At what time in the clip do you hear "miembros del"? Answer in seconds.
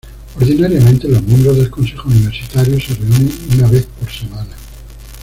1.21-1.69